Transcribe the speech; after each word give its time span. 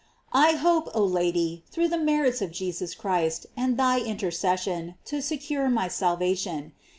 I 0.33 0.53
hope, 0.53 0.89
oh 0.95 1.03
Lady, 1.03 1.63
through 1.69 1.89
the 1.89 1.97
merits 1.99 2.41
of 2.41 2.49
Jesus 2.51 2.95
Christ 2.95 3.45
and 3.55 3.77
thy 3.77 3.99
intercession 3.99 4.95
to 5.05 5.21
secure 5.21 5.69
my 5.69 5.89
salvation. 5.89 6.71